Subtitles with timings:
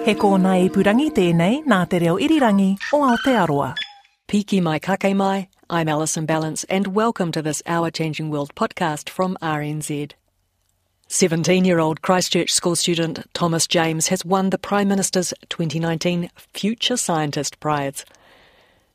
[0.00, 3.74] He kōna i purangi tēnei nā te reo irirangi o Aotearoa.
[4.26, 9.10] Piki mai kake mai, I'm Alison Ballance and welcome to this Our Changing World podcast
[9.10, 10.12] from RNZ.
[11.10, 18.06] 17-year-old Christchurch school student Thomas James has won the Prime Minister's 2019 Future Scientist Prize.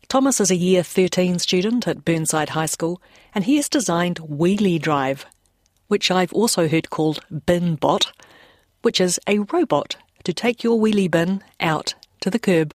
[0.08, 3.00] Thomas is a Year 13 student at Burnside High School
[3.36, 5.28] and he has designed Wheelie Drive,
[5.88, 8.12] which I've also heard called BinBot,
[8.82, 12.72] which is a robot to take your wheelie bin out to the curb.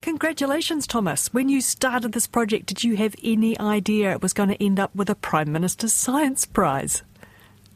[0.00, 1.32] Congratulations, Thomas.
[1.34, 4.78] When you started this project, did you have any idea it was going to end
[4.78, 7.02] up with a Prime Minister's Science Prize?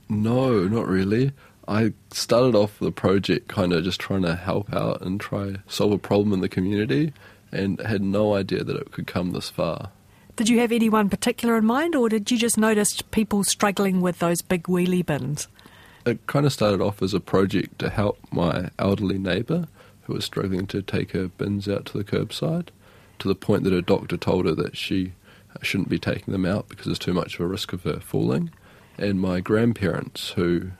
[0.09, 1.33] No, not really.
[1.67, 5.93] I started off the project kind of just trying to help out and try solve
[5.93, 7.13] a problem in the community
[7.51, 9.91] and had no idea that it could come this far.
[10.37, 14.19] Did you have anyone particular in mind or did you just notice people struggling with
[14.19, 15.47] those big wheelie bins?
[16.05, 19.69] It kind of started off as a project to help my elderly neighbour
[20.03, 22.69] who was struggling to take her bins out to the curbside
[23.21, 25.13] to the point that her doctor told her that she
[25.61, 28.51] shouldn't be taking them out because there's too much of a risk of her falling.
[28.99, 30.73] And my grandparents who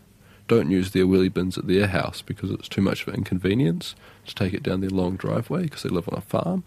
[0.49, 3.95] don't use their wheelie bins at their house because it's too much of an inconvenience
[4.27, 6.65] to take it down their long driveway because they live on a farm.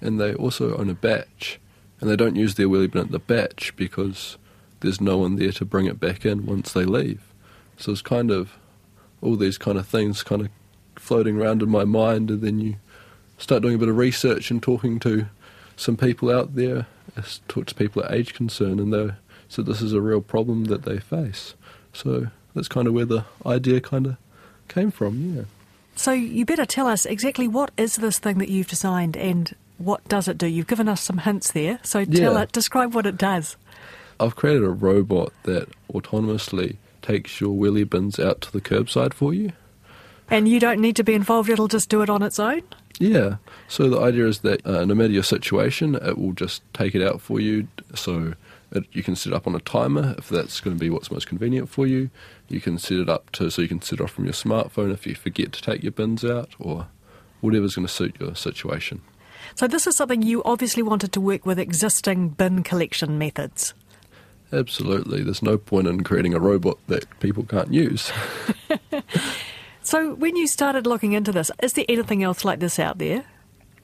[0.00, 1.58] And they also own a bach
[2.00, 4.38] and they don't use their wheelie bin at the bach because
[4.80, 7.27] there's no one there to bring it back in once they leave.
[7.78, 8.52] So it's kind of
[9.22, 10.48] all these kind of things kind of
[10.96, 12.76] floating around in my mind, and then you
[13.38, 15.26] start doing a bit of research and talking to
[15.76, 16.86] some people out there,
[17.46, 19.10] talk to people at Age Concern, and they
[19.48, 21.54] said this is a real problem that they face.
[21.92, 24.16] So that's kind of where the idea kind of
[24.68, 25.42] came from, yeah.
[25.96, 30.06] So you better tell us exactly what is this thing that you've designed and what
[30.08, 30.46] does it do?
[30.46, 32.42] You've given us some hints there, so tell Yeah.
[32.42, 33.56] it, describe what it does.
[34.20, 39.32] I've created a robot that autonomously takes your wheelie bins out to the curbside for
[39.32, 39.52] you.
[40.30, 42.62] And you don't need to be involved, it'll just do it on its own?
[42.98, 43.36] Yeah.
[43.68, 47.02] So the idea is that uh, no matter your situation, it will just take it
[47.02, 47.68] out for you.
[47.94, 48.34] So
[48.72, 51.10] it, you can set it up on a timer if that's going to be what's
[51.10, 52.10] most convenient for you.
[52.48, 54.92] You can set it up to so you can set it off from your smartphone
[54.92, 56.88] if you forget to take your bins out or
[57.40, 59.00] whatever's going to suit your situation.
[59.54, 63.74] So this is something you obviously wanted to work with existing bin collection methods.
[64.52, 65.22] Absolutely.
[65.22, 68.10] There's no point in creating a robot that people can't use.
[69.88, 73.24] So when you started looking into this, is there anything else like this out there?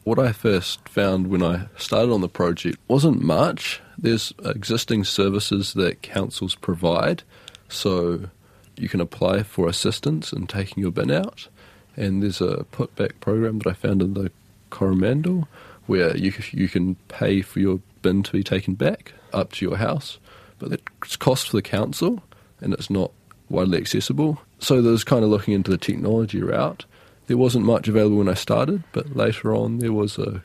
[0.02, 3.80] What I first found when I started on the project wasn't much.
[3.96, 7.22] There's existing services that councils provide,
[7.70, 8.28] so
[8.76, 11.48] you can apply for assistance in taking your bin out.
[11.96, 14.30] And there's a putback program that I found in the
[14.68, 15.48] Coromandel
[15.86, 19.78] where you you can pay for your bin to be taken back up to your
[19.78, 20.18] house,
[20.58, 20.72] but
[21.02, 22.22] it's cost for the council
[22.60, 23.10] and it's not
[23.48, 24.40] widely accessible.
[24.58, 26.84] So there's kind of looking into the technology route.
[27.26, 30.42] There wasn't much available when I started, but later on there was a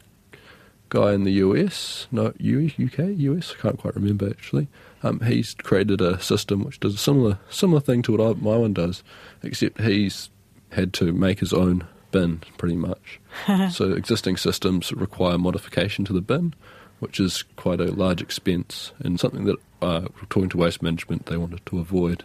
[0.90, 4.68] guy in the US, no, UK, US, I can't quite remember actually.
[5.04, 8.58] Um, he's created a system which does a similar similar thing to what I, my
[8.58, 9.04] one does,
[9.44, 10.30] except he's
[10.72, 13.20] had to make his own bin pretty much.
[13.72, 16.54] so existing systems require modification to the bin,
[17.00, 21.38] which is quite a large expense and something that, uh, talking to waste management, they
[21.38, 22.24] wanted to avoid.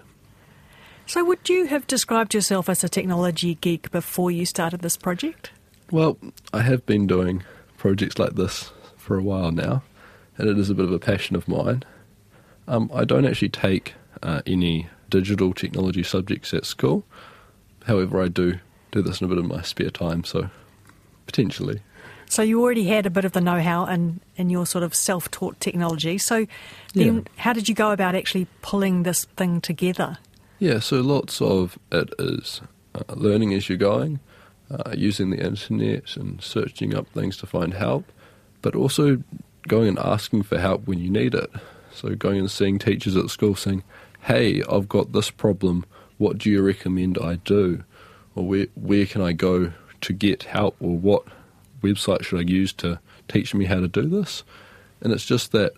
[1.06, 5.50] So would you have described yourself as a technology geek before you started this project?
[5.90, 6.16] Well,
[6.52, 7.42] I have been doing
[7.76, 9.82] projects like this for a while now,
[10.38, 11.82] and it is a bit of a passion of mine.
[12.66, 17.04] Um, I don't actually take uh, any digital technology subjects at school.
[17.84, 18.58] However, I do
[18.90, 20.48] do this in a bit of my spare time, so
[21.26, 21.82] potentially.
[22.28, 25.60] So you already had a bit of the know-how in, in your sort of self-taught
[25.60, 26.18] technology.
[26.18, 26.46] So
[26.94, 27.20] then Yeah.
[27.36, 30.18] how did you go about actually pulling this thing together?
[30.58, 32.60] Yeah, so lots of it is
[32.94, 34.20] uh, learning as you're going,
[34.70, 38.04] uh, using the internet and searching up things to find help,
[38.62, 39.22] but also
[39.68, 41.50] going and asking for help when you need it.
[41.92, 43.82] So going and seeing teachers at school saying,
[44.22, 45.84] "Hey, I've got this problem.
[46.18, 47.84] What do you recommend I do?
[48.34, 50.76] Or where where can I go to get help?
[50.80, 51.24] Or what
[51.84, 52.98] website should I use to
[53.28, 54.42] teach me how to do this?"
[55.00, 55.72] And it's just that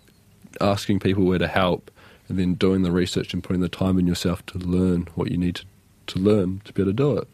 [0.61, 1.91] asking people where to help
[2.29, 5.37] and then doing the research and putting the time in yourself to learn what you
[5.37, 5.64] need to
[6.06, 7.29] to learn to be able to do it.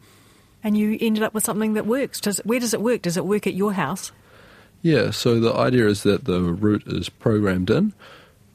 [0.63, 2.21] And you ended up with something that works.
[2.21, 3.01] Does, where does it work?
[3.01, 4.11] Does it work at your house?
[4.81, 7.93] Yeah, so the idea is that the route is programmed in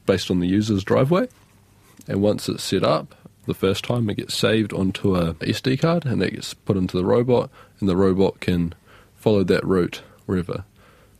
[0.05, 1.27] based on the user's driveway,
[2.07, 3.15] and once it's set up,
[3.45, 6.97] the first time it gets saved onto a SD card and that gets put into
[6.97, 7.49] the robot,
[7.79, 8.73] and the robot can
[9.15, 10.63] follow that route wherever.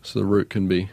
[0.04, 0.90] So the route can be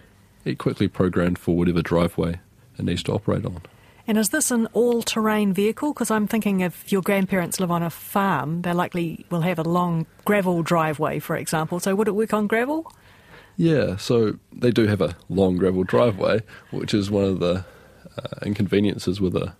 [0.58, 2.40] quickly programmed for whatever driveway
[2.78, 3.60] it needs to operate on.
[4.08, 5.92] And is this an all terrain vehicle?
[5.92, 9.64] Because I'm thinking if your grandparents live on a farm, they likely will have a
[9.64, 11.80] long gravel driveway, for example.
[11.80, 12.90] So would it work on gravel?
[13.56, 16.40] Yeah, so they do have a long gravel driveway,
[16.70, 17.64] which is one of the
[18.16, 19.54] uh, inconveniences with a,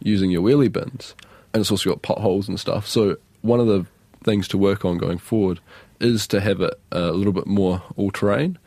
[0.00, 1.14] using your wheelie bins.
[1.54, 2.86] And it's also got potholes and stuff.
[2.86, 3.86] So one of the
[4.24, 5.60] things to work on going forward
[6.00, 8.58] is to have it a little bit more all terrain.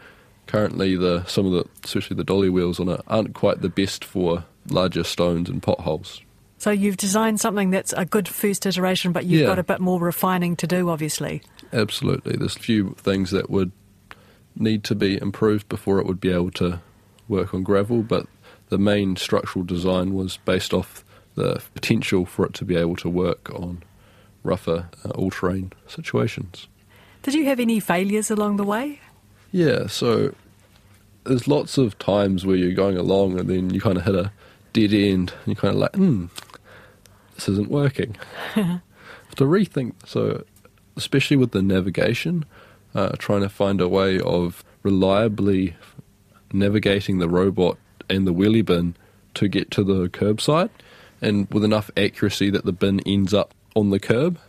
[0.48, 4.04] Currently, the some of the, especially the dolly wheels on it, aren't quite the best
[4.04, 6.22] for larger stones and potholes.
[6.58, 9.48] So you've designed something that's a good first iteration, but you've Yeah.
[9.48, 11.42] got a bit more refining to do, obviously.
[11.74, 13.72] Absolutely, there's a few things that would
[14.56, 16.80] need to be improved before it would be able to
[17.28, 18.28] work on gravel, but
[18.70, 21.04] the main structural design was based off
[21.36, 23.82] the potential for it to be able to work on
[24.44, 26.68] rougher uh, all-terrain situations.
[27.22, 29.00] Did you have any failures along the way?
[29.52, 30.34] Yeah, so
[31.24, 34.32] there's lots of times where you're going along and then you kind of hit a
[34.74, 36.28] dead end and you're kind of like, hmm,
[37.36, 38.18] this isn't working.
[38.54, 38.82] Have
[39.36, 39.94] to rethink.
[40.06, 40.46] So,
[40.96, 42.46] especially with the navigation,
[42.96, 45.76] uh, trying to find a way of reliably
[46.52, 47.78] navigating the robot
[48.10, 48.96] and the wheelie bin
[49.36, 50.70] to get to the curbside
[51.22, 54.40] and with enough accuracy that the bin ends up on the curb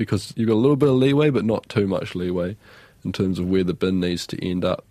[0.00, 2.56] because you've got a little bit of leeway but not too much leeway
[3.04, 4.84] in terms of where the bin needs to end up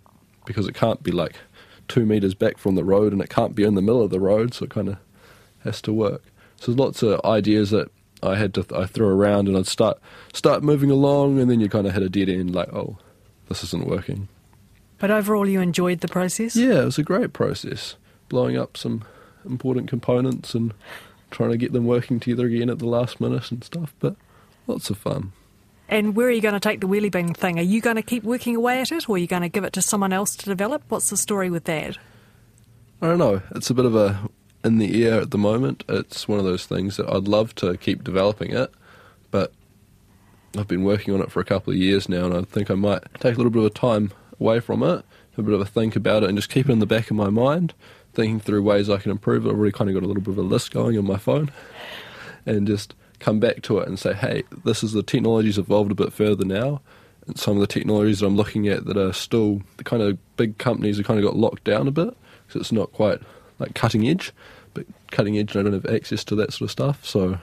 [0.44, 1.34] because it can't be like
[1.88, 4.20] two meters back from the road and it can't be in the middle of the
[4.20, 4.96] road so it kind of
[5.64, 6.22] has to work
[6.56, 7.90] so there's lots of ideas that
[8.22, 9.98] I had to I threw around and I'd start
[10.32, 12.98] start moving along and then you kind of hit a dead end like oh
[13.48, 14.28] this isn't working
[14.98, 16.54] But overall, you enjoyed the process?
[16.54, 17.96] yeah, it was a great process.
[18.28, 19.02] Blowing up some
[19.44, 20.72] important components and
[21.30, 24.14] trying to get them working together again at the last minute and stuff, but
[24.66, 25.32] lots of fun.
[25.88, 27.58] And where are you going to take the wheelie bin thing?
[27.58, 29.64] Are you going to keep working away at it, or are you going to give
[29.64, 30.82] it to someone else to develop?
[30.88, 31.98] What's the story with that?
[33.02, 34.28] I don't know, it's a bit of a
[34.62, 35.84] in the air at the moment.
[35.88, 38.70] It's one of those things that I'd love to keep developing it,
[39.30, 39.52] but
[40.56, 42.74] I've been working on it for a couple of years now and I think I
[42.74, 45.04] might take a little bit of a time away from it,
[45.38, 47.16] a bit of a think about it and just keep it in the back of
[47.16, 47.72] my mind,
[48.12, 49.48] thinking through ways I can improve it.
[49.48, 51.50] I've already kind of got a little bit of a list going on my phone
[52.44, 55.94] and just come back to it and say, hey, this is the technology's evolved a
[55.94, 56.80] bit further now.
[57.26, 60.18] And some of the technologies that I'm looking at that are still the kind of
[60.36, 63.20] big companies have kind of got locked down a bit because it's not quite
[63.58, 64.32] like cutting edge,
[64.74, 67.06] but cutting edge and I don't have access to that sort of stuff.
[67.06, 67.38] So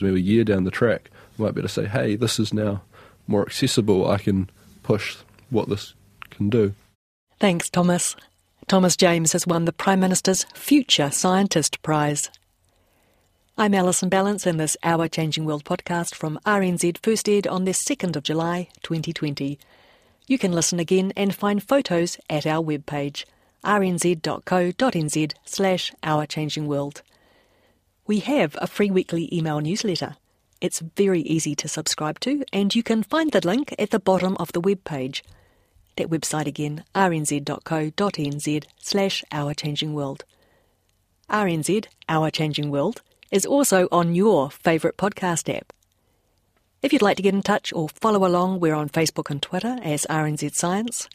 [0.00, 2.52] maybe a year down the track, I might be able to say, hey, this is
[2.52, 2.82] now
[3.26, 4.08] more accessible.
[4.08, 4.50] I can
[4.82, 5.16] push
[5.50, 5.94] what this
[6.30, 6.74] can do.
[7.40, 8.14] Thanks, Thomas.
[8.68, 12.30] Thomas James has won the Prime Minister's Future Scientist Prize.
[13.58, 17.72] I'm Alison Ballance in this Our Changing World podcast from RNZ First Ed on the
[17.72, 19.58] 2nd of July 2020.
[20.26, 23.26] You can listen again and find photos at our webpage
[23.62, 27.02] rnz.co.nz slash Our Changing World.
[28.06, 30.16] We have a free weekly email newsletter.
[30.62, 34.34] It's very easy to subscribe to and you can find the link at the bottom
[34.38, 35.20] of the webpage.
[35.98, 40.24] That website again, rnz.co.nz slash Our Changing World.
[41.28, 45.72] RNZ, Our Changing World, is also on your favourite podcast app.
[46.82, 49.78] If you'd like to get in touch or follow along, we're on Facebook and Twitter
[49.82, 51.08] as RNZ Science.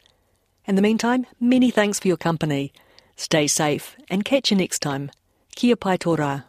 [0.66, 2.72] In the meantime, many thanks for your company.
[3.16, 5.10] Stay safe and catch you next time.
[5.54, 6.44] Kia pai tō rā.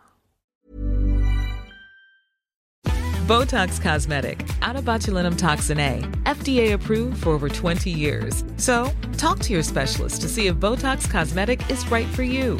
[3.29, 8.43] Botox Cosmetic, out of botulinum toxin A, FDA approved for over 20 years.
[8.57, 12.59] So, talk to your specialist to see if Botox Cosmetic is right for you.